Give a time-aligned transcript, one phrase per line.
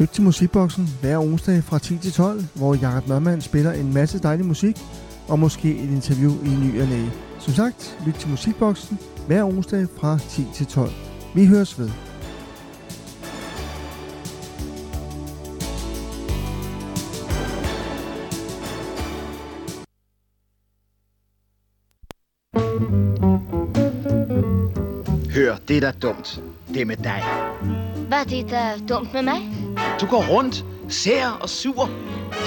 [0.00, 4.18] Lyt til Musikboksen hver onsdag fra 10 til 12, hvor Jakob Nørmand spiller en masse
[4.18, 4.76] dejlig musik,
[5.28, 7.04] og måske et interview i ny og næ.
[7.38, 10.90] Som sagt, lyt til Musikboksen hver onsdag fra 10 til 12.
[11.34, 11.90] Vi høres ved.
[25.34, 26.42] Hør, det er da dumt.
[26.68, 27.22] Det er med dig.
[28.08, 29.59] Hvad er det, der er dumt med mig?
[30.00, 31.90] Du går rundt, sær og sur,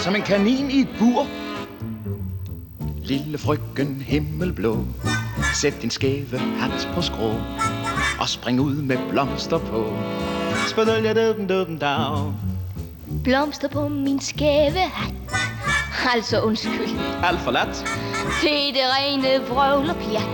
[0.04, 1.28] som en kanin i et bur.
[3.04, 4.86] Lille frøken himmelblå,
[5.54, 7.32] sæt din skæve hat på skrå,
[8.20, 9.94] og spring ud med blomster på.
[13.24, 15.14] Blomster på min skæve hat.
[16.14, 17.00] Altså undskyld.
[17.24, 17.86] Alt for lat.
[18.42, 20.30] Det er det rene vrøvl og pjat.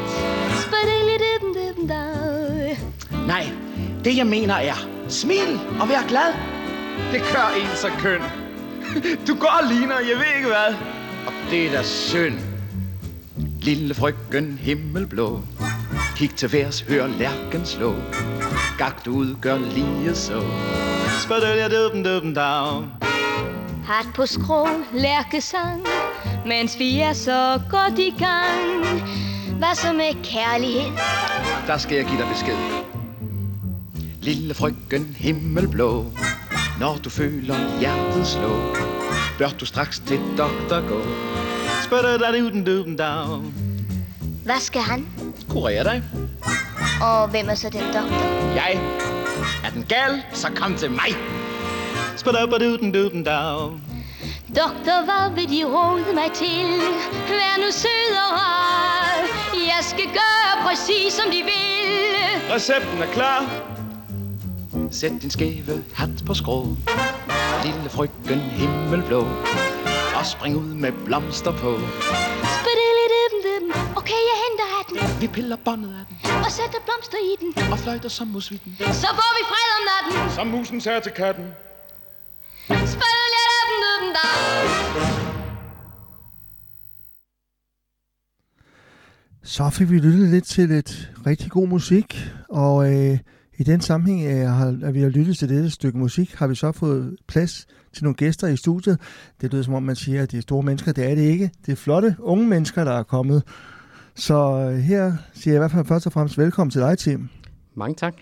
[3.27, 3.49] Nej,
[4.03, 6.48] det jeg mener er, smil og vær glad.
[7.11, 8.21] Det gør en så køn.
[9.27, 10.75] Du går og ligner, jeg ved ikke hvad.
[11.27, 12.39] Og det er da synd.
[13.61, 15.41] Lille frøken himmelblå.
[16.15, 17.95] Kig til værs, hør lærken slå.
[18.77, 20.43] Gagt ud, gør lige så.
[21.23, 22.85] Spadølja dubben dubben dav.
[23.85, 25.85] Hat på skrå, lærkesang,
[26.45, 29.01] mens vi er så godt i gang.
[29.57, 30.91] Hvad så med kærlighed?
[31.67, 32.57] Der skal jeg give dig besked.
[34.21, 36.05] Lille frøken himmelblå.
[36.79, 38.75] Når du føler hjertet slå,
[39.37, 41.01] bør du straks til doktor gå.
[41.83, 43.43] Spadølja dubben dubben dav.
[44.45, 45.07] Hvad skal han?
[45.49, 46.03] Kurer dig.
[47.01, 48.53] Og hvem er så den doktor?
[48.55, 48.73] Jeg.
[49.65, 51.11] Er den gal, så kom til mig.
[52.15, 53.79] Spadabaduden dav.
[54.47, 56.67] Doktor, hvad vil de råde mig til?
[57.29, 59.15] Vær nu sød og rar.
[59.53, 62.53] Jeg skal gøre præcis som de vil.
[62.53, 63.78] Recepten er klar.
[64.91, 66.65] Sæt din skæve hat på skrå.
[67.65, 69.21] Lille frøken himmelblå.
[70.19, 71.71] Og spring ud med blomster på.
[73.99, 76.17] Okay, jeg henter hatten Vi piller båndet af den.
[76.45, 77.71] og sætter blomster i den.
[77.71, 78.75] Og fløjter som musvitten.
[78.77, 80.35] Så får vi fred om natten.
[80.35, 81.47] Som musen sagde til katten.
[82.67, 84.15] Spiddelidibben.
[89.43, 92.17] Så fik vi lyttet lidt til lidt rigtig god musik,
[92.49, 93.17] og øh,
[93.59, 96.71] i den sammenhæng, øh, at vi har lyttet til dette stykke musik, har vi så
[96.71, 98.99] fået plads til nogle gæster i studiet.
[99.41, 100.91] Det lyder som om, man siger, at det er store mennesker.
[100.91, 101.51] Det er det ikke.
[101.65, 103.43] Det er flotte, unge mennesker, der er kommet.
[104.15, 107.29] Så øh, her siger jeg i hvert fald først og fremmest velkommen til dig, Tim.
[107.75, 108.13] Mange tak.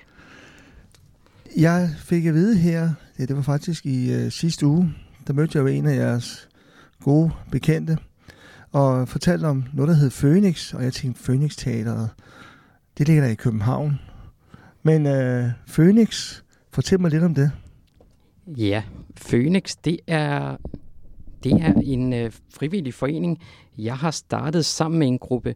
[1.58, 2.90] Jeg fik at vide her,
[3.20, 4.94] ja, det var faktisk i øh, sidste uge,
[5.28, 6.50] der mødte jeg jo en af jeres
[7.04, 7.98] gode bekendte,
[8.72, 12.10] og fortalte om noget, der hed Phoenix, og jeg tænkte, Phoenix Teateret,
[12.98, 14.00] det ligger der i København.
[14.88, 17.52] Men øh, Phoenix, fortæl mig lidt om det.
[18.48, 18.84] Ja,
[19.30, 20.58] Phoenix, det er,
[21.44, 23.40] det er en øh, frivillig forening,
[23.78, 25.56] jeg har startet sammen med en gruppe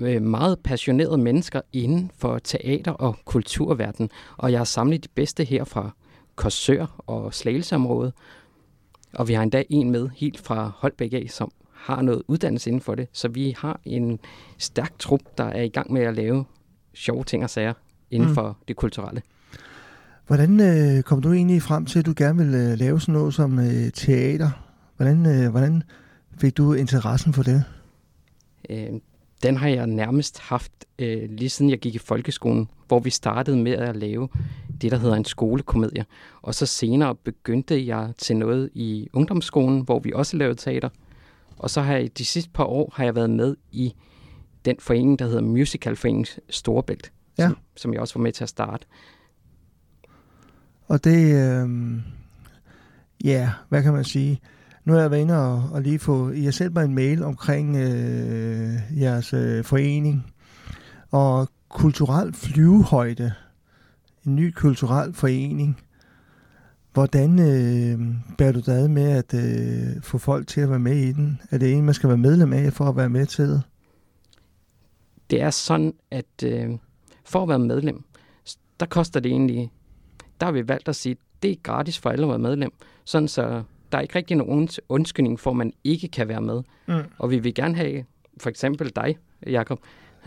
[0.00, 5.44] øh, meget passionerede mennesker inden for teater- og kulturverden, og jeg har samlet de bedste
[5.44, 5.90] her fra
[6.34, 8.12] Korsør og Slagelseområdet,
[9.14, 12.82] og vi har endda en med helt fra Holbæk af, som har noget uddannelse inden
[12.82, 14.18] for det, så vi har en
[14.58, 16.44] stærk trup, der er i gang med at lave
[16.94, 17.72] sjove ting og sager
[18.10, 18.34] inden Mm.
[18.34, 19.22] for det kulturelle.
[20.26, 23.34] Hvordan øh, kom du egentlig frem til, at du gerne ville øh, lave sådan noget
[23.34, 24.50] som øh, teater?
[24.96, 25.82] Hvordan, øh, hvordan
[26.38, 27.64] fik du interessen for det?
[28.70, 28.86] Øh,
[29.42, 33.56] den har jeg nærmest haft øh, lige siden jeg gik i folkeskolen, hvor vi startede
[33.56, 34.28] med at lave
[34.82, 36.04] det, der hedder en skolekomedie.
[36.42, 40.88] Og så senere begyndte jeg til noget i ungdomsskolen, hvor vi også lavede teater.
[41.58, 43.94] Og så har jeg de sidste par år har jeg været med i
[44.64, 47.48] den forening, der hedder Musicalforeningen Storebælt, Ja.
[47.48, 48.86] som, som jeg også var med til at starte.
[50.88, 51.68] Og det, øh,
[53.24, 54.40] ja, hvad kan man sige?
[54.84, 57.22] Nu har jeg været inde og, og lige få, I har sendt mig en mail
[57.22, 60.32] omkring øh, jeres øh, forening,
[61.10, 63.32] og kulturel flyvehøjde,
[64.26, 65.80] en ny kulturel forening.
[66.92, 71.12] Hvordan øh, bærer du dig med at øh, få folk til at være med i
[71.12, 71.40] den?
[71.50, 73.62] Er det en, man skal være medlem af for at være med til det?
[75.30, 76.70] Det er sådan, at øh,
[77.26, 78.04] for at være medlem,
[78.80, 79.70] der koster det egentlig,
[80.40, 82.70] der har vi valgt at sige, det er gratis for alle at være medlem,
[83.04, 83.62] sådan så
[83.92, 86.62] der er ikke rigtig nogen undskyldning for, at man ikke kan være med.
[86.88, 86.94] Mm.
[87.18, 88.04] Og vi vil gerne have,
[88.40, 89.78] for eksempel dig, Jakob,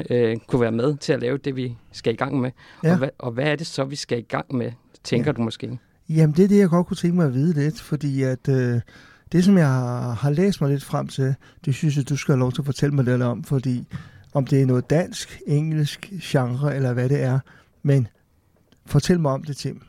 [0.09, 2.51] øh, kunne være med til at lave det, vi skal i gang med.
[2.83, 2.91] Ja.
[2.91, 4.71] Og, hvad, og hvad er det så, vi skal i gang med,
[5.03, 5.31] tænker Ja.
[5.31, 5.79] du måske?
[6.09, 8.81] Jamen, det er det, jeg godt kunne tænke mig at vide lidt, fordi at øh,
[9.31, 11.35] det, som jeg har, har læst mig lidt frem til,
[11.65, 13.83] det synes jeg, du skal have lov til at fortælle mig lidt om, fordi
[14.33, 17.39] om det er noget dansk, engelsk genre, eller hvad det er,
[17.83, 18.07] men
[18.85, 19.81] fortæl mig om det, Tim.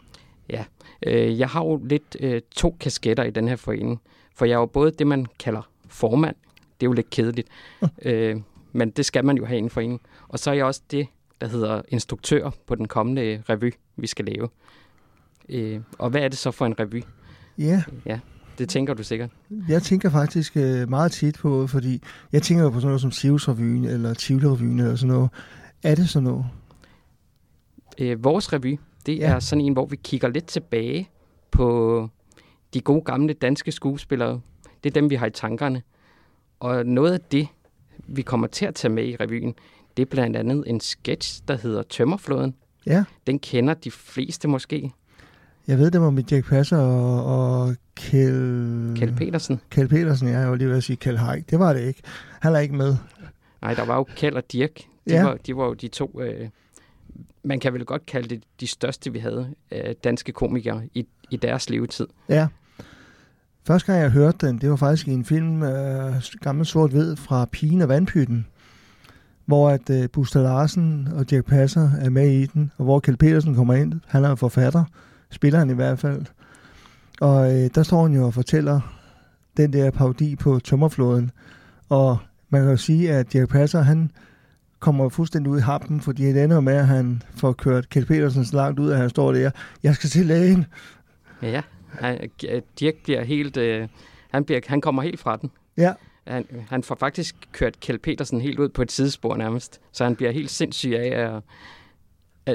[0.48, 0.64] Ja,
[1.06, 4.00] øh, jeg har jo lidt øh, to kasketter i den her forening.
[4.34, 6.36] For jeg er jo både det, man kalder formand.
[6.80, 7.48] Det er jo lidt kedeligt.
[8.02, 8.40] øh,
[8.72, 10.00] men det skal man jo have i en forening.
[10.28, 11.06] Og så er jeg også det,
[11.40, 14.48] der hedder instruktør på den kommende revy, vi skal lave.
[15.48, 17.02] Øh, og hvad er det så for en revy?
[17.58, 18.20] Ja, Ja,
[18.60, 19.30] det tænker du sikkert.
[19.68, 22.02] jeg tænker faktisk øh, meget tit på, fordi
[22.32, 25.30] jeg tænker jo på sådan noget som Sivsrevyen eller Tivoli-revyen eller sådan noget.
[25.82, 26.44] Er det sådan noget?
[27.98, 29.26] Øh, vores revy, det Ja.
[29.34, 31.08] er sådan en, hvor vi kigger lidt tilbage
[31.50, 32.08] på
[32.74, 34.40] de gode gamle danske skuespillere.
[34.84, 35.82] Det er dem, vi har i tankerne.
[36.60, 37.48] Og noget af det,
[38.08, 39.54] vi kommer til at tage med i revyen,
[39.96, 42.54] det er blandt andet en sketch, der hedder Tømmerflåden.
[42.86, 44.90] Ja, Den kender de fleste måske.
[45.70, 48.94] Jeg ved, det var med Jack Passer og, og Kjell...
[48.96, 49.60] Kjeld Petersen.
[49.70, 51.50] Kjeld Petersen, ja, jeg var lige ved at sige Kjeld Haik.
[51.50, 52.02] Det var det ikke.
[52.40, 52.96] Han er ikke med.
[53.62, 54.76] Nej, der var jo Kjeld og Dirk.
[54.78, 54.82] De,
[55.14, 55.22] Ja.
[55.24, 56.48] var, de var jo de to, øh,
[57.44, 61.36] man kan vel godt kalde det de største, vi havde, øh, danske komikere i, i
[61.36, 62.06] deres levetid.
[62.28, 62.48] Ja.
[63.66, 67.46] Første gang, jeg hørte den, det var faktisk i en film, øh, gammel sort-hvid, fra
[67.52, 68.46] Pigen og Vandpytten,
[69.46, 73.16] hvor at øh, Buster Larsen og Dirk Passer er med i den, og hvor Kjeld
[73.16, 74.00] Petersen kommer ind.
[74.06, 74.84] Han er forfatter,
[75.30, 76.26] spiller han i hvert fald.
[77.20, 78.80] Og øh, der står han jo og fortæller
[79.56, 81.30] den der parodi på tømmerflåden.
[81.88, 82.18] Og
[82.48, 84.10] man kan jo sige, at Dirk Passer, han
[84.78, 88.44] kommer fuldstændig ud i hampen, fordi det ender med, at han får kørt Kjeld Petersen
[88.44, 89.50] så langt ud, at han står der,
[89.82, 90.66] jeg skal til lægen.
[91.42, 91.62] Ja.
[91.90, 92.30] Han,
[92.80, 93.88] Dirk bliver helt, øh,
[94.30, 95.50] han, bliver, han kommer helt fra den.
[95.76, 95.92] Ja,
[96.26, 100.16] Han, han får faktisk kørt Kjeld Petersen helt ud på et sidespor nærmest, så han
[100.16, 101.42] bliver helt sindssyg af at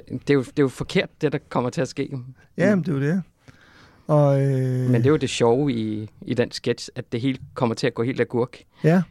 [0.09, 2.17] det, er jo, det er jo forkert, det der kommer til at ske.
[2.57, 3.23] Ja, men det er jo det.
[4.07, 7.39] Og, øh, Men det er jo det sjove i, i den sketch, at det hele
[7.53, 8.57] kommer til at gå helt agurk.
[8.83, 9.01] Ja,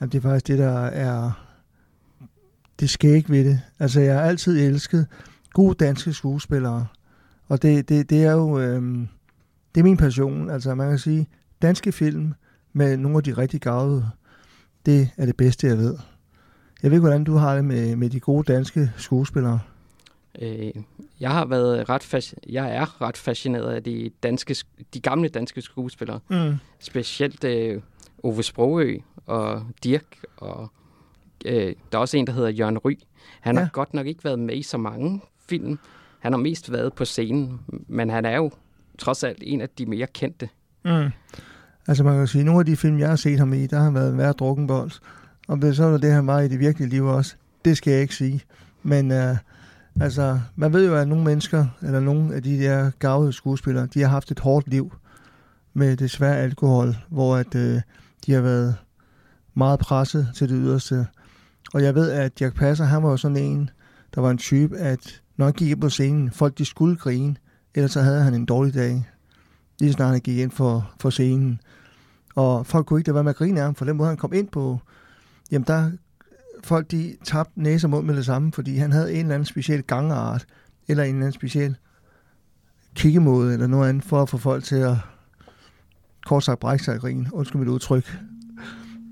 [0.00, 1.44] jamen, det er faktisk det, der er
[2.80, 3.60] det skæg ved det.
[3.78, 5.06] Altså, jeg har altid elsket
[5.52, 6.86] gode danske skuespillere.
[7.48, 9.08] Og det, det, det er jo øhm,
[9.74, 10.50] det er min passion.
[10.50, 11.28] Altså, man kan sige,
[11.62, 12.34] danske film
[12.72, 14.10] med nogle af de rigtig gavede,
[14.86, 15.96] det er det bedste, jeg ved.
[16.82, 19.60] Jeg ved ikke, hvordan du har det med, med de gode danske skuespillere.
[20.42, 20.70] Øh,
[21.20, 25.28] jeg har været ret fas- jeg er ret fascineret af de danske, sk- de gamle
[25.28, 26.20] danske skuespillere.
[26.30, 26.54] Mm.
[26.78, 27.80] Specielt øh,
[28.22, 30.04] Ove Sprogø og Dirk,
[30.36, 30.68] og
[31.44, 32.92] øh, der er også en, der hedder Jørgen Ry.
[33.40, 33.62] Han ja.
[33.62, 35.78] Har godt nok ikke været med i så mange film.
[36.18, 38.50] Han har mest været på scenen, men han er jo
[38.98, 40.48] trods alt en af de mere kendte.
[40.84, 41.10] Mm.
[41.88, 43.90] Altså man kan sige, nogle af de film, jeg har set ham i, der har
[43.90, 44.90] været værd drukkenbold.
[45.48, 47.34] Og det- så er det, han var i det virkelige liv også.
[47.64, 48.40] Det skal jeg ikke sige.
[48.82, 49.36] Men uh,
[50.00, 54.00] altså, man ved jo, at nogle mennesker, eller nogle af de der gavede skuespillere, de
[54.00, 54.92] har haft et hårdt liv
[55.74, 57.80] med desværre alkohol, hvor at, øh,
[58.26, 58.76] de har været
[59.54, 61.06] meget presset til det yderste.
[61.74, 63.70] Og jeg ved, at Jack Passer, han var jo sådan en,
[64.14, 67.36] der var en type, at når han gik ind på scenen, folk de skulle grine,
[67.74, 69.08] ellers så havde han en dårlig dag
[69.80, 71.60] lige snart han gik ind for, for scenen.
[72.34, 74.16] Og folk kunne ikke lade være med at grine af ham, for den måde, han
[74.16, 74.80] kom ind på,
[75.50, 75.90] jamen der,
[76.64, 79.46] folk de tabte næse og mund med det samme, fordi han havde en eller anden
[79.46, 80.46] speciel gangart,
[80.88, 81.76] eller en eller anden speciel
[82.94, 84.96] kiggemåde, eller noget andet, for at få folk til at
[86.26, 87.28] kort sagt brække sig af grin.
[87.32, 88.18] Undskyld mit udtryk.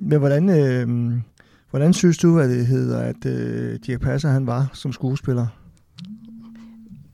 [0.00, 1.12] Men hvordan, øh,
[1.70, 5.46] hvordan synes du, at det hedder, at øh, Dirk Passer han var som skuespiller?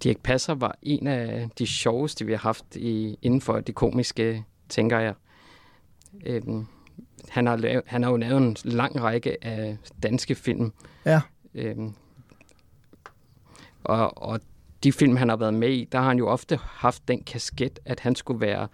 [0.03, 4.45] Dirk Passer var en af de sjoveste, vi har haft i, inden for det komiske,
[4.69, 5.15] tænker jeg.
[6.27, 6.67] Øhm,
[7.29, 10.73] han, har lavet, han har jo lavet en lang række af danske film.
[11.07, 11.21] Ja.
[11.55, 11.95] Øhm,
[13.85, 14.41] og, og
[14.85, 17.79] de film, han har været med i, der har han jo ofte haft den kasket,
[17.85, 18.69] at han skulle være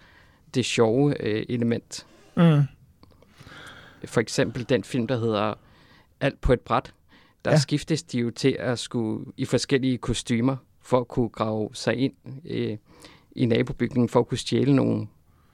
[0.53, 2.05] det sjove øh, element.
[2.37, 2.61] Mm.
[4.05, 5.53] For eksempel den film, der hedder
[6.21, 6.93] Alt på et bræt.
[7.45, 7.55] Der Ja.
[7.55, 7.59] ja.
[7.59, 12.13] skiftes de jo til at skulle i forskellige kostymer for at kunne grave sig ind
[12.45, 12.77] øh,
[13.31, 15.07] i nabobygningen for at kunne stjæle nogle,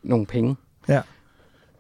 [0.04, 0.56] nogle penge.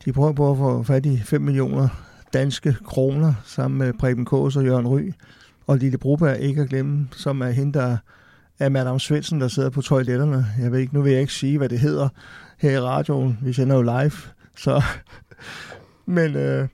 [0.05, 1.87] De prøver på at få fat i 5 millioner
[2.33, 5.11] danske kroner sammen med Preben Kås og Jørgen Ry.
[5.67, 7.97] Og Lille Broberg ikke at glemme, som er hende, der
[8.59, 10.45] er Madame Svendsen, der sidder på toiletterne.
[10.59, 12.09] Jeg ved ikke, nu vil jeg ikke sige, hvad det hedder
[12.57, 13.39] her i radioen.
[13.41, 14.11] Vi sender jo live.
[14.57, 14.83] Så.
[16.05, 16.67] Men øh,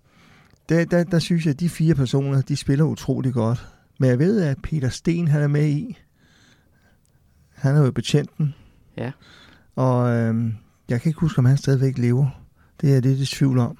[0.70, 3.68] der, der, der synes jeg, at de fire personer, de spiller utrolig godt.
[4.00, 5.98] Men jeg ved, at Peter Sten, han er med i.
[7.54, 8.56] Han er jo betjenten.
[8.98, 9.12] Ja.
[9.76, 10.54] Og øh,
[10.90, 12.41] jeg kan ikke huske, om han stadigvæk lever.
[12.82, 13.78] Det er jeg lidt i tvivl om.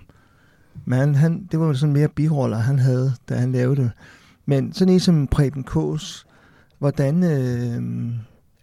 [0.86, 3.92] Men han, han, det var jo sådan mere biroller, han havde, da han lavede det.
[4.46, 6.26] Men sådan en som Preben Kås,
[6.80, 8.14] hvordan øh,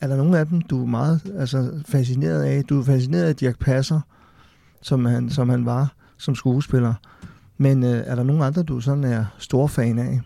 [0.00, 2.64] er der nogle af dem, du er meget altså, fascineret af?
[2.64, 4.00] Du er fascineret af Dirk Passer,
[4.83, 6.95] som han, som han var som skuespiller.
[7.57, 10.21] Men øh, er der nogle andre, du sådan er stor fan af?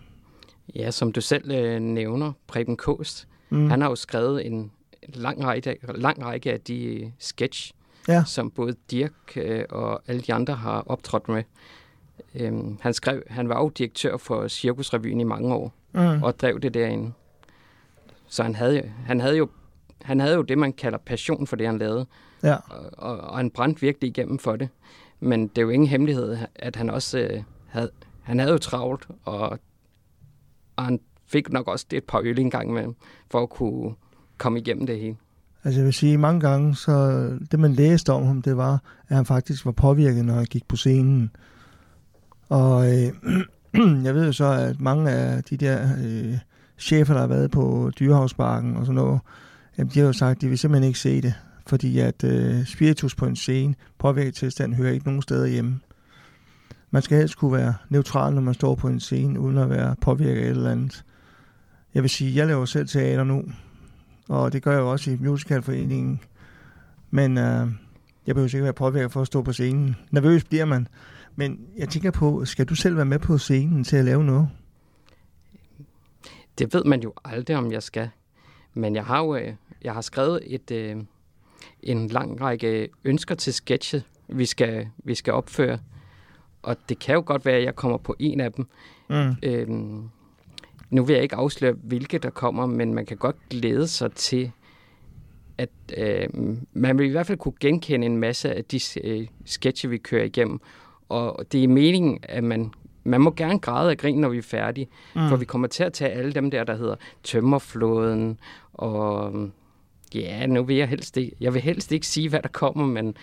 [0.74, 3.58] Ja, som du selv øh, nævner, Preben Kåst, Mm.
[3.58, 3.70] mm.
[3.70, 4.70] han har jo skrevet en,
[5.08, 7.72] lang række, lang række af de sketch,
[8.08, 8.24] Ja.
[8.26, 11.42] som både Dirk øh, og alle de andre har optrådt med.
[12.34, 16.22] Øhm, han, skrev, han var jo direktør for Cirkusrevyen i mange år, Mm.
[16.22, 17.12] og drev det derinde.
[18.28, 19.48] Så han havde, han havde jo
[20.02, 22.06] han havde jo det, man kalder passion for det, han lavede,
[22.42, 22.54] Ja.
[22.56, 24.68] og, og, og han brændte virkelig igennem for det.
[25.20, 27.90] Men det er jo ingen hemmelighed, at han også øh, havde,
[28.22, 29.58] han havde jo travlt, og,
[30.76, 32.94] og han fik nok også et par øl en gang med,
[33.30, 33.94] for at kunne
[34.38, 35.16] komme igennem det hele.
[35.64, 39.16] Altså jeg vil sige, mange gange, så det man læste om ham, det var, at
[39.16, 41.30] han faktisk var påvirket, når han gik på scenen.
[42.48, 43.12] Og øh,
[44.06, 46.38] jeg ved jo så, at mange af de der øh,
[46.78, 49.20] chefer, der har været på Dyrehavsparken og sådan noget,
[49.78, 51.34] jamen, de har jo sagt, at de vil simpelthen ikke se det.
[51.66, 55.80] Fordi at øh, spiritus på en scene, påvirket tilstand, hører ikke nogen steder hjemme.
[56.90, 59.96] Man skal helst kunne være neutral, når man står på en scene, uden at være
[60.00, 61.04] påvirket af et eller andet.
[61.94, 63.44] Jeg vil sige, jeg laver selv teater nu,
[64.28, 66.20] og det gør jeg jo også i musicalforeningen.
[67.10, 67.68] Men øh,
[68.26, 69.96] jeg behøver ikke være påvirket for at stå på scenen.
[70.10, 70.88] Nervøs bliver man.
[71.36, 74.48] Men jeg tænker på, skal du selv være med på scenen til at lave noget?
[76.58, 78.08] Det ved man jo aldrig, om jeg skal.
[78.74, 80.96] Men jeg har jo øh, jeg har skrevet et, øh,
[81.82, 85.78] en lang række ønsker til sketche, vi skal, vi skal opføre.
[86.62, 88.68] Og det kan jo godt være, at jeg kommer på en af dem.
[89.10, 89.34] Mm.
[89.42, 90.10] Øhm,
[90.92, 94.50] nu vil jeg ikke afsløre, hvilke der kommer, men man kan godt glæde sig til,
[95.58, 96.28] at øh,
[96.72, 100.24] man vil i hvert fald kunne genkende en masse af de øh, sketche, vi kører
[100.24, 100.60] igennem.
[101.08, 102.72] Og det er meningen, at man,
[103.04, 104.88] man må gerne græde af grin, når vi er færdige.
[105.14, 105.28] Mm.
[105.28, 108.40] For vi kommer til at tage alle dem der, der hedder Tømmerflåden,
[108.72, 109.32] og
[110.14, 113.16] ja, nu vil jeg helst ikke, jeg vil helst ikke sige, hvad der kommer, men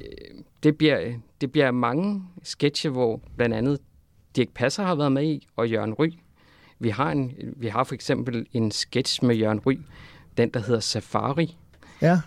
[0.00, 3.78] øh, det, bliver, det bliver mange sketche, hvor blandt andet
[4.36, 6.08] Dirk Passer har været med i, og Jørgen Ry.
[6.80, 9.78] Vi har, en, vi har for eksempel en sketch med Jørgen Ry,
[10.36, 11.56] den der hedder Safari.
[12.02, 12.20] Ja,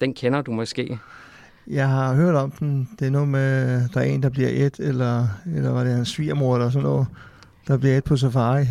[0.00, 0.98] Den kender du måske.
[1.66, 2.88] jeg har hørt om den.
[2.98, 6.04] Det er noget med, der er en, der bliver et, eller, eller var det en
[6.04, 7.06] svigermor eller sådan noget,
[7.68, 8.64] der bliver et på safari.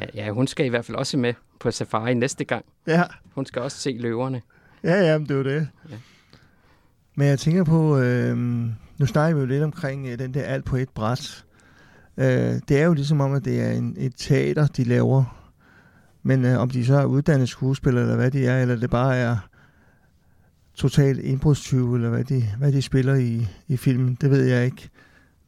[0.00, 2.64] Ja, ja, hun skal i hvert fald også med på Safari næste gang.
[2.86, 3.02] Ja,
[3.34, 4.42] Hun skal også se løverne.
[4.84, 5.68] ja, ja, men det er jo det.
[5.90, 5.94] Ja.
[7.14, 8.36] Men jeg tænker på, øh,
[8.98, 11.44] nu snakker vi jo lidt omkring øh, den der alt på et bræt.
[12.16, 15.48] Øh, det er jo ligesom om, at det er en, et teater, de laver.
[16.22, 19.16] Men øh, om de så er uddannet skuespillere, eller hvad de er, eller det bare
[19.16, 19.36] er
[20.74, 24.88] totalt indbrudstyve, eller hvad de, hvad de spiller i, i filmen, det ved jeg ikke.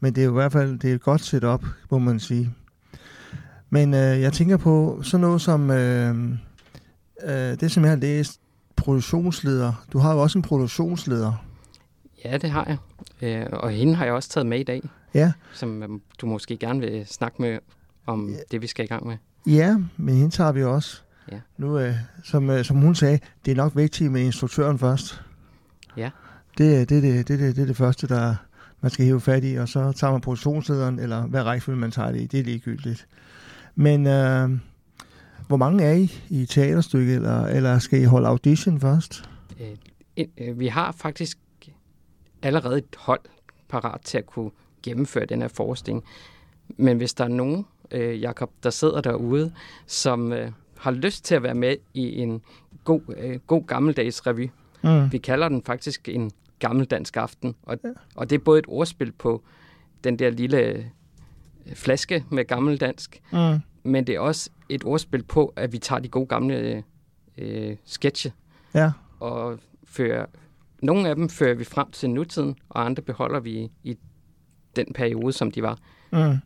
[0.00, 2.54] Men det er jo i hvert fald det er et godt setup, må man sige.
[3.70, 6.16] Men øh, jeg tænker på sådan noget som, øh,
[7.25, 8.40] øh, det som jeg har læst,
[8.76, 9.87] produktionsleder.
[9.92, 11.44] Du har jo også en produktionsleder.
[12.25, 12.76] Ja, det har jeg.
[13.23, 14.82] Øh, og hende har jeg også taget med i dag,
[15.16, 17.58] Ja, som øhm, du måske gerne vil snakke med
[18.06, 18.37] om Ja.
[18.50, 19.16] det, vi skal i gang med.
[19.46, 21.00] ja men hende tager vi også.
[21.32, 21.40] Ja.
[21.56, 21.94] Nu, øh,
[22.25, 25.23] som, øh, som hun sagde, det er nok vigtigt med instruktøren først.
[25.96, 26.11] Ja.
[26.58, 28.35] Det, er- det, det, det, det, det er det første, der
[28.80, 32.12] man skal hive fat i, og så tager man produktionslederen, eller hvad rækkefølge man tager
[32.12, 32.26] det i.
[32.26, 33.06] Det er ligegyldigt.
[33.75, 34.50] Men øh,
[35.49, 39.30] hvor mange er I i teaterstykket, eller, eller skal I holde audition først?
[39.61, 41.38] Øh, øh, vi har faktisk
[42.42, 43.20] allerede et hold
[43.68, 44.50] parat til at kunne
[44.90, 46.05] gennemføre den her forskning.
[46.76, 49.52] Men hvis der er nogen, øh, Jakob, der sidder derude,
[49.87, 52.43] som øh, har lyst til at være med i en
[52.85, 54.50] god, øh, god gammeldags revy,
[54.85, 55.12] Mm.
[55.12, 57.88] vi kalder den faktisk en gammeldansk aften, og, Ja.
[58.14, 59.43] og det er både et ordspil på
[60.05, 60.85] den der lille øh,
[61.75, 63.59] flaske med gammeldansk, Mm.
[63.90, 66.85] men det er også et ordspil på, at vi tager de gode gamle
[67.38, 68.33] øh, sketche
[68.75, 70.26] Ja, og fører,
[70.83, 73.99] nogle af dem fører vi frem til nutiden, og andre beholder vi i
[74.76, 75.78] den periode, som de var.
[76.12, 76.37] Mm.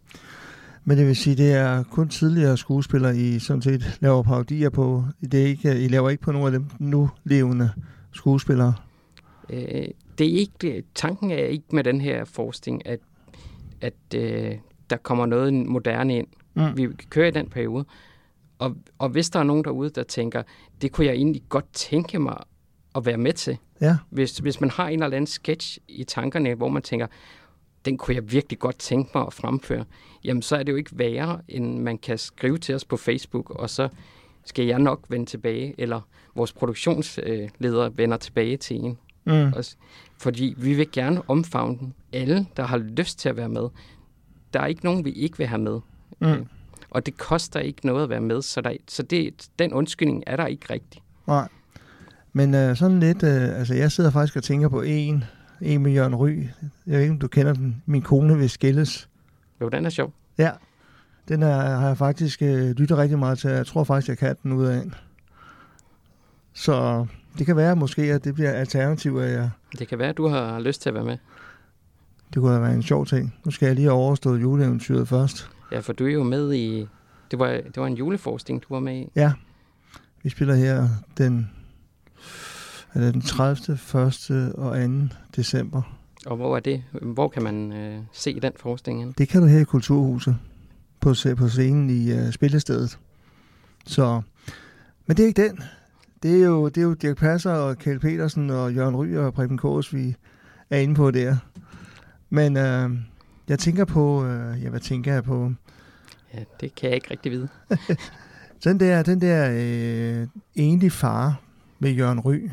[0.85, 5.05] Men det vil sige, det er kun tidligere skuespillere, I sådan set laver parodier på.
[5.33, 7.71] Det er ikke, I laver ikke på nogle af dem nu levende
[8.13, 8.75] skuespillere.
[9.51, 13.01] Øh, det er ikke, tanken er ikke med den her forskning, at,
[13.81, 14.55] at øh,
[14.91, 16.27] der kommer noget moderne ind.
[16.55, 16.77] Mm.
[16.77, 17.85] Vi kører i den periode.
[18.59, 20.43] Og, og hvis der er nogen derude, der tænker,
[20.83, 22.37] det kunne jeg egentlig godt tænke mig
[22.95, 23.59] at være med til.
[23.81, 27.07] Ja, Hvis, hvis man har en eller anden sketch i tankerne, hvor man tænker,
[27.85, 29.85] den kunne jeg virkelig godt tænke mig at fremføre,
[30.25, 33.51] jamen så er det jo ikke værre, end man kan skrive til os på Facebook,
[33.51, 33.89] og så
[34.45, 36.01] skal jeg nok vende tilbage, eller
[36.35, 38.99] vores produktionsleder vender tilbage til en.
[39.25, 39.53] mm.
[39.53, 39.77] Også,
[40.19, 41.79] fordi vi vil gerne omfavne
[42.13, 43.69] alle, der har lyst til at være med.
[44.55, 45.81] Der er ikke nogen, vi ikke vil have med.
[46.21, 46.47] Mm.
[46.91, 50.37] Og det koster ikke noget at være med, så, der, så det, den undskyldning er
[50.37, 51.03] der ikke rigtig.
[51.27, 51.49] nej.
[52.33, 55.25] Men øh, sådan lidt, øh, altså jeg sidder faktisk og tænker på en,
[55.63, 56.29] en med Jørgen Ry.
[56.29, 57.83] Jeg ved ikke, om du kender den.
[57.87, 59.09] Min kone vil skilles.
[59.61, 60.13] Jo, den er sjov.
[60.39, 60.51] Ja,
[61.29, 63.51] den er, har jeg faktisk øh, lyttet rigtig meget til.
[63.51, 64.83] Jeg tror faktisk, jeg kan den ud af.
[66.53, 67.07] Så
[67.39, 70.29] det kan være måske, at det bliver alternativ, at jeg, Det kan være, at du
[70.29, 71.17] har lyst til at være med.
[72.35, 73.35] det kunne da være en sjov ting.
[73.45, 75.51] Nu skal jeg lige have overstået juleeventyret først.
[75.73, 76.89] Ja, for du er jo med i...
[77.31, 79.09] Det var, det var en juleforskning, du var med i.
[79.17, 79.33] Ja,
[80.23, 80.89] vi spiller her
[81.19, 81.51] den,
[82.95, 84.55] den 30., 1.
[84.55, 84.77] og
[85.11, 85.17] 2.
[85.37, 85.83] december.
[86.27, 86.85] Og hvor er det?
[86.93, 89.15] Hvor kan man øh, se den hen?
[89.19, 90.37] Det kan du her i Kulturhuset
[91.01, 92.99] på, på scenen i uh, spillestedet.
[93.87, 94.23] Så,
[95.07, 95.63] men det er ikke den.
[96.23, 99.35] Det er jo, det er jo Dirk Passer og Kjeld Petersen og Jørgen Ry og
[99.35, 100.15] Preben Kås, vi
[100.71, 101.37] er inde på der.
[102.31, 102.99] Men uh,
[103.49, 105.53] jeg tænker på, uh, ja, hvad tænker jeg på?
[106.35, 107.49] Ja, det kan jeg ikke rigtig vide.
[108.65, 111.41] Den der, den der øh, enlige far
[111.79, 112.49] med Jørgen Ry,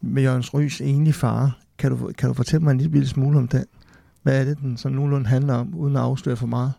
[0.00, 3.48] med Jørgen Rys enlige far, kan du, kan du fortælle mig en lille, smule om
[3.48, 3.64] den?
[4.22, 6.72] Hvad er det, den sådan nogenlunde handler om, uden at afsløre for meget?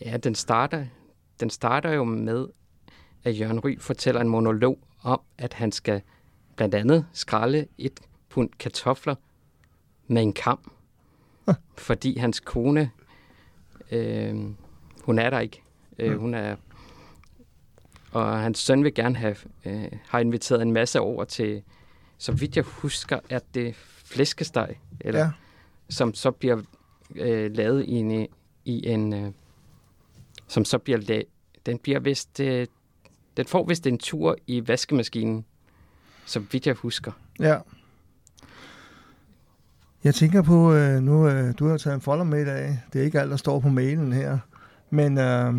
[0.00, 0.86] Ja, den starter,
[1.40, 2.46] den starter jo med,
[3.24, 6.02] at Jørgen Ry fortæller en monolog om, at han skal
[6.56, 9.14] blandt andet skralde et pund kartofler
[10.06, 10.72] med en kam.
[11.78, 12.90] fordi hans kone,
[13.92, 14.34] øh,
[15.02, 15.62] hun er der ikke.
[15.98, 16.18] Øh, Mm.
[16.18, 16.56] hun er,
[18.12, 21.62] og hans søn vil gerne have, øh, har inviteret en masse over til,
[22.18, 25.30] så vidt jeg husker, at det flæskesteg, eller Ja,
[25.88, 26.62] som så bliver
[27.16, 28.26] øh, lavet i en,
[28.64, 29.32] i en øh,
[30.48, 32.66] som så bliver la- den bliver vist øh,
[33.36, 35.44] den får vist en tur i vaskemaskinen,
[36.26, 37.12] så vidt jeg husker.
[37.40, 37.58] ja.
[40.04, 42.78] Jeg tænker på, øh, nu øh, du har taget en folder med i dag.
[42.92, 44.38] Det er ikke alt, der står på mailen her.
[44.90, 45.54] Men øh,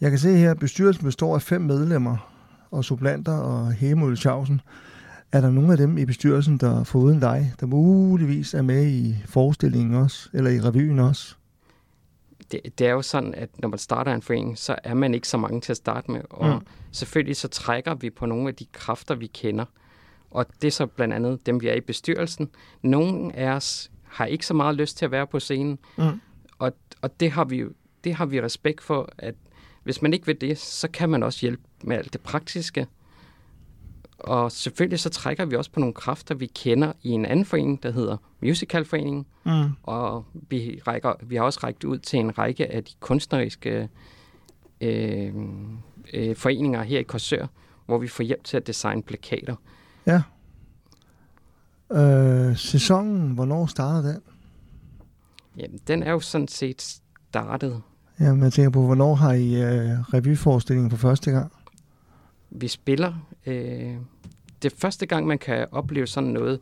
[0.00, 2.30] jeg kan se her, at bestyrelsen består af fem medlemmer
[2.70, 4.60] og supplanter og Hemul Chausen.
[5.34, 9.14] Er der nogen af dem i bestyrelsen, der foruden dig, der muligvis er med i
[9.26, 11.34] forestillingen også, eller i revyen også?
[12.52, 15.28] Det, det er jo sådan, at når man starter en forening, så er man ikke
[15.28, 16.66] så mange til at starte med, og Mm.
[16.92, 19.64] selvfølgelig så trækker vi på nogle af de kræfter, vi kender.
[20.30, 22.48] Og det er så blandt andet dem, vi er i bestyrelsen.
[22.82, 26.20] Nogle af os har ikke så meget lyst til at være på scenen, Mm.
[26.58, 27.64] og, og det har vi
[28.04, 29.34] det har vi respekt for, at
[29.84, 32.86] hvis man ikke vil det, så kan man også hjælpe med alt det praktiske.
[34.18, 37.82] Og selvfølgelig så trækker vi også på nogle kræfter, vi kender i en anden forening,
[37.82, 39.26] der hedder Musicalforeningen.
[39.44, 39.70] Mm.
[39.82, 43.88] Og vi, rækker, vi har også rækket ud til en række af de kunstneriske
[44.80, 45.34] øh,
[46.14, 47.46] øh, foreninger her i Korsør,
[47.86, 49.56] hvor vi får hjælp til at designe plakater.
[50.06, 50.22] Ja.
[51.92, 54.20] Øh, sæsonen, hvornår starter den?
[55.56, 57.82] Jamen, den er jo sådan set startet.
[58.20, 61.52] Jamen, jeg tænker på, hvornår har I øh, revyforestillingen for første gang?
[62.54, 63.14] Vi spiller...
[63.46, 63.94] Øh,
[64.62, 66.60] det første gang, man kan opleve sådan noget,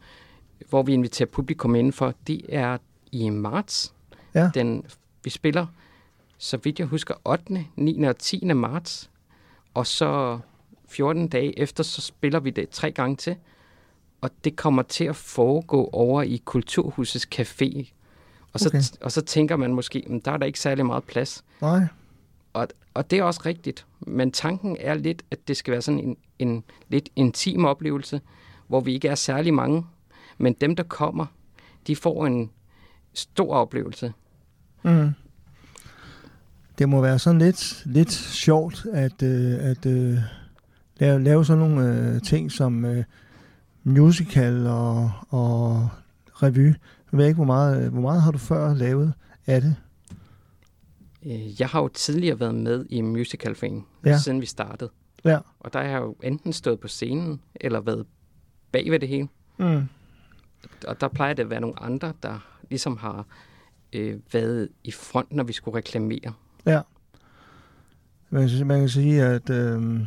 [0.69, 2.79] hvor vi inviterer publikum indenfor, det er
[3.13, 3.95] i marts.
[4.35, 4.51] Ja.
[4.55, 4.85] Den,
[5.25, 5.67] vi spiller,
[6.39, 8.03] så vidt jeg husker, 8., 9.
[8.05, 8.45] og 10.
[8.45, 9.11] marts.
[9.75, 10.39] Og så
[10.89, 13.37] 14 dage efter, så spiller vi det tre gange til.
[14.21, 17.93] Og det kommer til at foregå over i Kulturhusets Café.
[18.53, 18.83] Og så, Okay.
[19.01, 21.45] og så tænker man måske, "Men der er der ikke særlig meget plads.
[21.61, 21.81] Nej.
[22.53, 23.87] Og, og det er også rigtigt.
[24.01, 28.21] Men tanken er lidt, at det skal være sådan en, en lidt intim oplevelse,
[28.69, 29.87] hvor vi ikke er særlig mange.
[30.39, 31.27] Men dem, der kommer,
[31.87, 32.51] de får en
[33.15, 34.13] stor oplevelse.
[34.83, 35.11] Mm.
[36.79, 40.19] Det må være sådan lidt, lidt sjovt at, øh, at øh,
[40.97, 43.05] lave, lave sådan nogle øh, ting som øh,
[43.85, 45.89] musical og, og
[46.43, 46.67] revy.
[47.13, 49.13] Jeg ved ikke, hvor meget, hvor meget har du før lavet
[49.47, 49.77] af det?
[51.27, 54.11] Øh, Jeg har jo tidligere været med i musicalforeningen, Ja.
[54.11, 54.19] ja.
[54.19, 54.91] siden vi startede.
[55.25, 55.39] Ja.
[55.61, 58.07] Og der har jeg jo enten stået på scenen, eller været
[58.73, 59.29] bag ved det hele.
[59.59, 59.83] Mm.
[60.89, 63.27] Og der plejer det at være nogle andre, der ligesom har
[63.93, 66.33] øh, været i front, når vi skulle reklamere.
[66.67, 66.81] Ja.
[68.31, 70.01] Man, kan- man kan sige, at øh,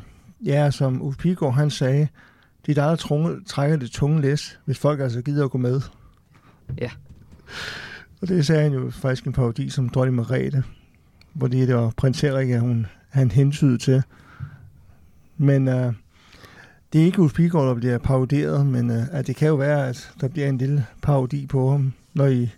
[0.45, 2.07] ja, som Uffe Pigård, han sagde,
[2.65, 5.81] de der der trunge, trækker det tunge læs, hvis folk altså gider at gå med.
[6.77, 6.91] Ja.
[8.21, 10.63] Og det sagde han jo faktisk en parodi som dronning Margrethe,
[11.35, 14.03] hvor det var prins Erik, hun, han hentydede til.
[15.37, 15.93] Men øh,
[16.93, 19.89] det er ikke Uffe Pigård, der bliver paroderet, men øh, at det kan jo være,
[19.89, 22.49] at der bliver en lille parodi på ham, når I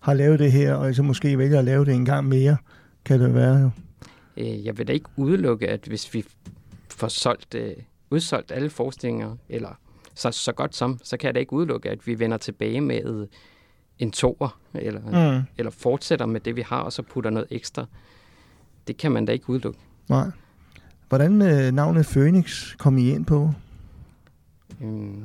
[0.00, 2.56] har lavet det her, og I så måske vælger at lave det en gang mere,
[3.04, 3.70] kan det være jo.
[4.36, 6.24] Øh, Jeg vil da ikke udelukke, at hvis vi
[6.90, 7.72] får solgt, øh,
[8.10, 9.78] udsolgt alle forestillinger, eller
[10.14, 13.26] så, så godt som, så kan jeg da ikke udelukke, at vi vender tilbage med
[13.98, 15.36] en toer, eller.
[15.36, 15.42] Mm.
[15.58, 17.86] eller fortsætter med det, vi har, og så putter noget ekstra.
[18.86, 19.80] Det kan man da ikke udelukke.
[20.08, 20.30] Nej.
[21.08, 23.50] Hvordan øh, navnet Phoenix kom I ind på?
[24.82, 25.24] Øhm,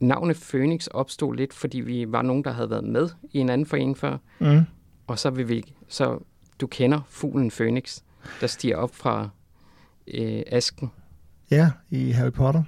[0.00, 3.66] navnet Phoenix opstod lidt, fordi vi var nogen, der havde været med i en anden
[3.66, 4.60] forening før, Mm.
[5.06, 6.18] og så vil vi, så
[6.60, 8.00] du kender fuglen Phoenix,
[8.40, 9.28] der stiger op fra
[10.14, 10.90] øh, asken.
[11.50, 12.62] Ja, i Harry Potter.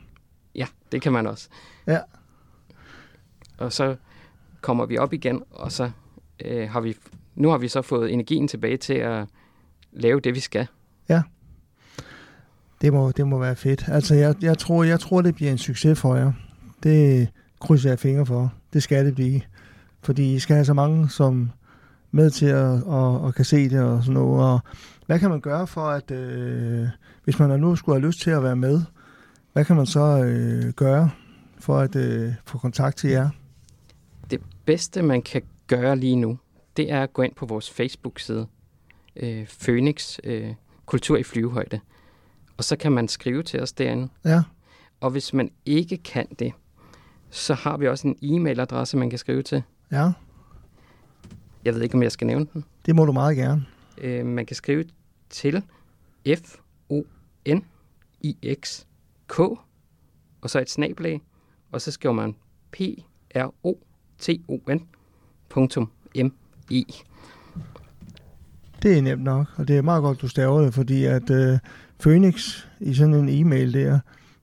[0.54, 1.48] Ja, det kan man også.
[1.86, 2.00] Ja.
[3.58, 3.96] Og så
[4.60, 5.90] kommer vi op igen, og så
[6.44, 6.96] øh, har vi,
[7.34, 9.26] nu har vi så fået energien tilbage til at
[9.92, 10.66] lave det, vi skal.
[12.82, 13.84] Det må, det må være fedt.
[13.88, 16.32] Altså, jeg, jeg, tror, jeg tror, det bliver en succes for jer.
[16.82, 17.28] Det
[17.60, 18.52] krydser jeg fingre for.
[18.72, 19.40] Det skal det blive.
[20.02, 21.50] Fordi I skal have så mange som
[22.10, 24.44] med til at og, og kan se det og sådan noget.
[24.44, 24.60] Og
[25.06, 26.88] hvad kan man gøre for, at øh,
[27.24, 28.82] hvis man nu skulle have lyst til at være med,
[29.52, 31.10] hvad kan man så øh, gøre
[31.58, 33.28] for at øh, få kontakt til jer?
[34.30, 36.38] Det bedste, man kan gøre lige nu,
[36.76, 38.46] det er at gå ind på vores Facebook-side,
[39.16, 40.54] øh, Phoenix øh,
[40.86, 41.80] Kultur i Flyvehøjde.
[42.56, 44.08] Og så kan man skrive til os derinde.
[44.24, 44.42] Ja,
[45.00, 46.52] Og hvis man ikke kan det,
[47.30, 49.62] så har vi også en e-mailadresse, man kan skrive til.
[49.92, 50.12] ja,
[51.64, 52.64] Jeg ved ikke, om jeg skal nævne den.
[52.86, 53.66] det må du meget gerne.
[53.98, 54.84] Øh, man kan skrive
[55.30, 55.62] til
[56.36, 56.56] f
[56.88, 57.02] o
[57.48, 57.64] n
[58.20, 58.84] i x
[59.26, 61.20] k og så et snablag,
[61.72, 62.34] og så skriver man
[62.72, 62.76] p
[63.36, 63.78] r o
[64.18, 64.88] t o n
[65.48, 66.26] punktum m
[66.70, 66.84] e.
[68.82, 71.58] Det er nemt nok, og det er meget godt, du staver det, fordi at øh,
[72.02, 74.00] Phoenix i sådan en e-mail der,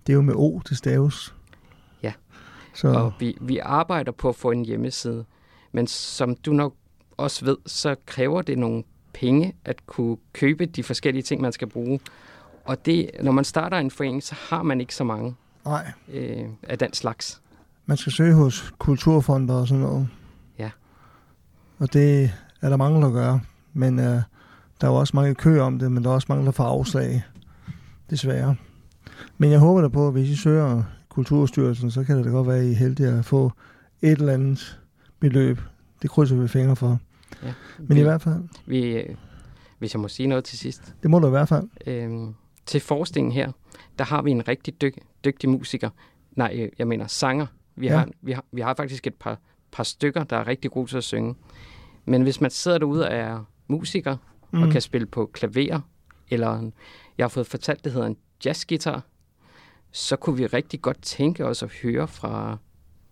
[0.07, 1.35] det er jo med O, det staves.
[2.03, 2.13] Ja.
[2.73, 5.25] Så Og vi, vi arbejder på at få en hjemmeside,
[5.71, 6.73] men som du nok
[7.17, 11.67] også ved, så kræver det nogle penge at kunne købe de forskellige ting, man skal
[11.67, 11.99] bruge.
[12.65, 16.45] Og det, når man starter en forening, så har man ikke så mange nej, øh,
[16.63, 17.41] af den slags.
[17.85, 20.07] man skal søge hos kulturfonder og sådan noget.
[20.59, 20.69] Ja.
[21.79, 23.39] Og det er der mange, der gør.
[23.73, 24.21] Men øh,
[24.81, 26.63] der er jo også mange kø om det, men der er også mange, der får
[26.63, 27.23] afslag.
[28.09, 28.55] Desværre.
[29.37, 32.47] Men jeg håber da på, at hvis I søger Kulturstyrelsen, så kan det da godt
[32.47, 33.51] være, at I er heldige at få
[34.01, 34.79] et eller andet
[35.19, 35.59] beløb.
[36.01, 36.99] Det krydser vi fingre for.
[37.43, 37.53] Ja.
[37.77, 39.15] Men vi, i hvert fald, vi, øh,
[39.79, 40.95] hvis jeg må sige noget til sidst.
[41.03, 41.69] det må du i hvert fald.
[41.87, 42.11] Øh,
[42.65, 43.51] til forskningen her,
[43.99, 45.89] der har vi en rigtig dyg, dygtig musiker.
[46.31, 47.45] Nej, øh, jeg mener sanger.
[47.75, 47.97] Vi, ja.
[47.97, 49.39] har, vi, har, vi har faktisk et par,
[49.71, 51.35] par stykker, der er rigtig gode til at synge.
[52.05, 54.17] Men hvis man sidder derude og er musiker,
[54.51, 54.61] mm.
[54.61, 55.81] og kan spille på klaver,
[56.29, 56.73] eller en,
[57.17, 59.03] jeg har fået fortalt, det hedder en jazzgitar,
[59.91, 62.57] så kunne vi rigtig godt tænke os at høre fra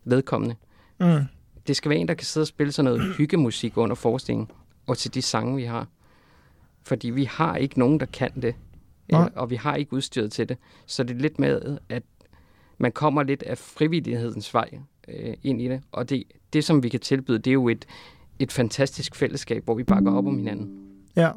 [0.05, 0.55] vedkommende.
[0.99, 1.23] Mm.
[1.67, 4.51] Det skal være en, der kan sidde og spille sådan noget hyggemusik under forestillingen,
[4.87, 5.87] og til de sange, vi har.
[6.83, 8.55] Fordi vi har ikke nogen, der kan det,
[9.11, 9.21] Nej.
[9.21, 10.57] eller, og vi har ikke udstyret til det.
[10.85, 12.03] Så det er lidt med, at
[12.77, 14.69] man kommer lidt af frivillighedens vej
[15.07, 15.81] øh, ind i det.
[15.91, 17.85] Og det, det, som vi kan tilbyde, det er jo et,
[18.39, 20.69] et fantastisk fællesskab, hvor vi bakker op om hinanden.
[21.15, 21.31] Ja.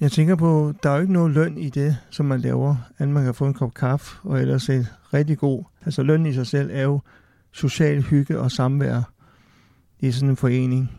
[0.00, 3.08] Jeg tænker på, der er jo ikke noget løn i det, som man laver, at
[3.08, 5.64] man kan få en kop kaffe, og ellers et rigtig god.
[5.84, 7.00] Altså løn i sig selv er jo
[7.52, 9.12] social hygge og samvær
[10.00, 10.90] i sådan en forening.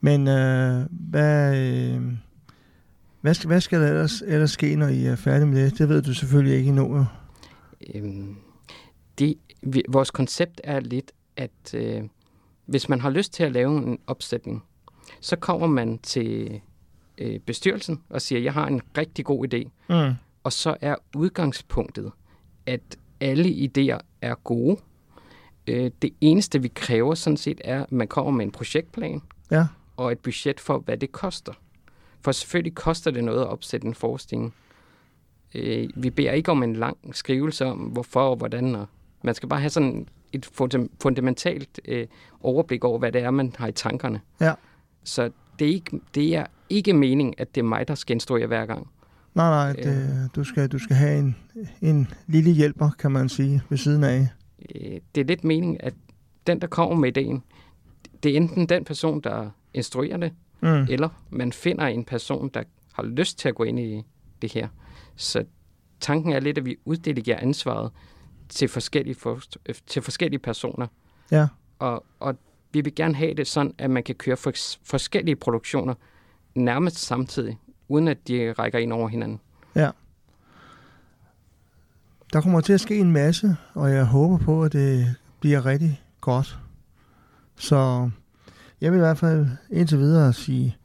[0.00, 2.02] Men øh, hvad, øh,
[3.20, 5.78] hvad, skal, hvad skal der ellers, ellers ske, når I er færdige med det?
[5.78, 7.06] Det ved du selvfølgelig ikke endnu.
[7.94, 8.36] Øhm,
[9.18, 12.02] det, vi, vores koncept er lidt, at øh,
[12.66, 14.64] hvis man har lyst til at lave en opsætning,
[15.20, 16.60] så kommer man til
[17.18, 19.70] øh, bestyrelsen og siger, jeg har en rigtig god idé.
[19.88, 20.14] Mm.
[20.44, 22.12] Og så er udgangspunktet,
[22.66, 24.76] at alle idéer er gode.
[25.66, 29.66] Øh, det eneste, vi kræver sådan set, er, at man kommer med en projektplan Ja,
[29.96, 31.52] og et budget for, hvad det koster.
[32.20, 34.54] For selvfølgelig koster det noget at opsætte en forestilling.
[35.54, 38.74] Øh, vi beder ikke om en lang skrivelse om, hvorfor og hvordan.
[38.74, 38.86] Og
[39.22, 42.06] man skal bare have sådan et fundam- fundamentalt øh,
[42.40, 44.20] overblik over, hvad det er, man har i tankerne.
[44.40, 44.52] Ja.
[45.04, 48.46] Så det er, ikke, det er ikke meningen, at det er mig, der skal instruere
[48.46, 48.88] hver gang.
[49.34, 51.36] nej, nej, det, du, skal, du skal have en,
[51.80, 54.28] en lille hjælper, kan man sige, ved siden af.
[54.74, 55.94] Øh, det er lidt meningen, at
[56.46, 57.42] den, der kommer med ideen,
[58.22, 60.68] det er enten den person, der instruerer det, Mm.
[60.90, 62.62] eller man finder en person, der
[62.92, 64.02] har lyst til at gå ind i
[64.42, 64.68] det her.
[65.16, 65.44] Så
[66.00, 67.90] tanken er lidt, at vi uddelegerer ansvaret
[68.48, 70.86] til forskellige, for, øh, til forskellige personer.
[71.30, 71.46] Ja.
[71.78, 72.36] Og, og
[72.72, 74.52] vi vil gerne have det sådan, at man kan køre for,
[74.84, 75.94] forskellige produktioner
[76.54, 79.40] nærmest samtidig, uden at de rækker ind over hinanden.
[82.32, 86.02] Der kommer til at ske en masse, og jeg håber på, at det bliver rigtig
[86.20, 86.58] godt.
[87.56, 88.10] Så
[88.80, 90.76] jeg vil i hvert fald indtil videre sige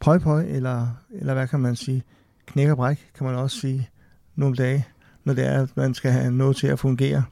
[0.00, 2.02] pøj pøj, eller, eller hvad kan man sige,
[2.46, 3.88] knæk og bræk, kan man også sige
[4.34, 4.86] nogle dage,
[5.28, 7.24] når det er, at man skal have noget til at fungere.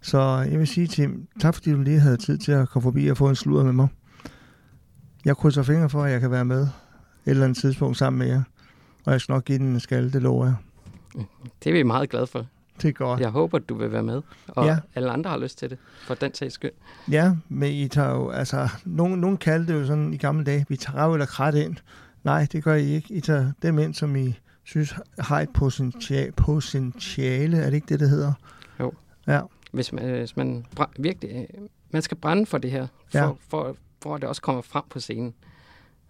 [0.00, 0.18] Så
[0.50, 3.16] jeg vil sige til tak fordi du lige havde tid til at komme forbi og
[3.16, 3.88] få en sludder med mig.
[5.24, 6.68] Jeg krydser fingre for, at jeg kan være med et
[7.26, 8.42] eller andet tidspunkt sammen med jer.
[9.04, 10.54] Og jeg skal nok give den en skalle, det lover jeg.
[11.64, 12.46] Det er vi meget glade for.
[12.82, 13.20] Det er godt.
[13.20, 14.78] Jeg håber, at du vil være med, og ja.
[14.94, 16.70] alle andre har lyst til det, for den sags skyld.
[17.10, 20.66] Ja, men I tager jo, altså, nogen, nogen kaldte det jo sådan i gamle dage,
[20.68, 21.76] vi tager rav eller krat ind.
[22.24, 23.14] Nej, det gør I ikke.
[23.14, 27.56] I tager dem ind, som I synes har et potentiale, potentiale.
[27.58, 28.32] Er det ikke det, det hedder?
[28.80, 28.92] Jo.
[29.26, 29.40] Ja.
[29.72, 30.66] Hvis man, hvis man
[30.98, 33.30] virkelig, øh, man skal brænde for det her, for, Ja.
[33.48, 35.34] for, for at det også kommer frem på scenen.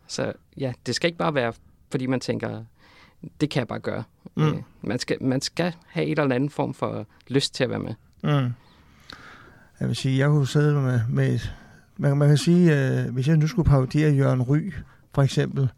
[0.06, 1.52] Så ja, det skal ikke bare være,
[1.90, 2.64] fordi man tænker,
[3.40, 4.04] det kan jeg bare gøre.
[4.36, 4.42] Mm.
[4.48, 7.78] Øh, man, skal, man skal have et eller andet form for lyst til at være
[7.78, 7.94] med.
[8.22, 8.52] Mm.
[9.80, 11.54] Jeg vil sige, jeg kunne sidde med, med et,
[11.96, 14.72] man, man kan sige, øh, hvis jeg nu skulle parodere Jørgen Ry,
[15.14, 15.68] for eksempel,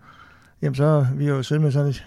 [0.62, 2.06] jamen så vi jo siddet med sådan et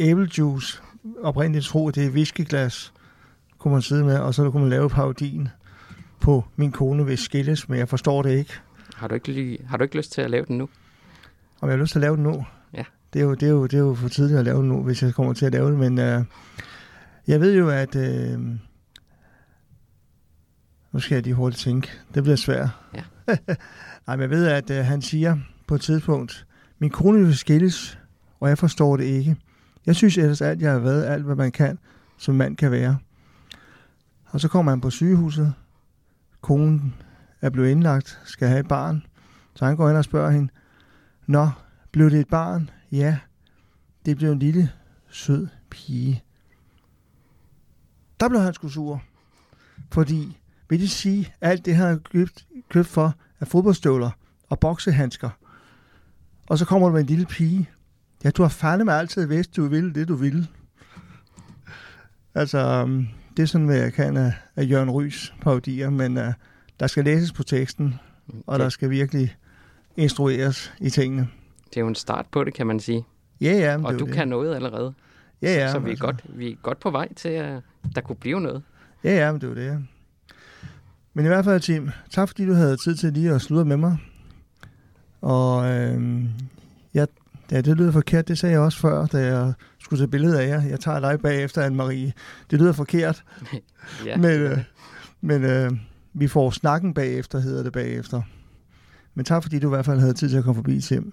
[0.00, 0.82] æblejuice,
[1.22, 2.92] oprindeligt tro, det er whiskyglas,
[3.58, 5.48] kunne man sidde med, og så kunne man lave parodien
[6.20, 8.52] på min kone vil skilles, men jeg forstår det ikke.
[8.94, 10.68] Har du ikke, lige, har du ikke lyst til at lave den nu?
[11.60, 12.44] Om jeg har lyst til at lave den nu?
[12.74, 12.84] Ja.
[13.12, 14.82] Det er jo, det er jo, det er jo for tidligt at lave den nu,
[14.82, 16.24] hvis jeg kommer til at lave det, men øh,
[17.26, 17.96] jeg ved jo, at...
[17.96, 18.40] Øh,
[20.92, 21.88] nu skal jeg lige hurtigt tænke.
[22.14, 22.68] Det bliver svært.
[22.94, 23.02] Ja.
[24.06, 25.36] Nej, men jeg ved, at øh, han siger
[25.66, 26.46] på et tidspunkt,
[26.78, 27.98] min kone vil skilles,
[28.40, 29.36] og jeg forstår det ikke.
[29.90, 31.78] Jeg synes ellers alt, jeg har været, alt hvad man kan,
[32.18, 32.98] som mand kan være.
[34.26, 35.54] Og så kommer han på sygehuset.
[36.40, 36.94] Konen
[37.40, 39.02] er blevet indlagt, skal have et barn.
[39.54, 40.52] Så han går ind og spørger hende,
[41.26, 41.50] Nå,
[41.92, 42.70] blev det et barn?
[42.92, 43.18] Ja,
[44.06, 44.72] det blev en lille,
[45.08, 46.22] sød pige.
[48.20, 49.02] Der blev han sgu sur.
[49.92, 54.10] Fordi, vil det sige, alt det han har købt, købt for af fodboldstøvler
[54.48, 55.30] og boksehandsker.
[56.48, 57.70] Og så kommer du med en lille pige.
[58.24, 60.46] Ja, du har fandme altid vidst, du ville det, du ville.
[62.34, 66.24] Altså, um, det er sådan, hvad jeg kan af, af Jørgen Rys parodier, men uh,
[66.80, 67.94] der skal læses på teksten,
[68.46, 69.36] og der skal virkelig
[69.96, 71.28] instrueres i tingene.
[71.70, 73.04] det er jo en start på det, kan man sige.
[73.40, 74.14] Ja, ja, Og du det.
[74.14, 74.94] kan noget allerede.
[75.42, 77.62] Ja, ja, så men vi er, altså- godt, vi er godt på vej til, at
[77.94, 78.62] der kunne blive noget.
[79.04, 79.66] Ja, ja, men det er jo det.
[79.66, 79.76] ja.
[81.14, 83.76] Men i hvert fald, Tim, tak fordi du havde tid til lige at sludre med
[83.76, 83.98] mig.
[85.20, 86.28] Og øhm,
[86.94, 87.04] ja,
[87.50, 88.28] ja, det lyder forkert.
[88.28, 90.62] Det sagde jeg også før, da jeg skulle tage billede af jer.
[90.62, 92.12] Jeg tager dig bagefter, Anne-Marie.
[92.50, 93.24] Det lyder forkert,
[94.06, 94.58] Ja, men, øh,
[95.20, 95.70] men øh,
[96.14, 98.22] vi får snakken bagefter, hedder det bagefter.
[99.14, 101.12] Men tak fordi du i hvert fald havde tid til at komme forbi, Tim.